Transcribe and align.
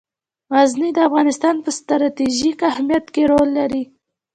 غزني 0.55 0.89
د 0.95 0.99
افغانستان 1.07 1.55
په 1.63 1.69
ستراتیژیک 1.77 2.59
اهمیت 2.71 3.05
کې 3.13 3.23
رول 3.31 3.49
لري. 3.59 3.83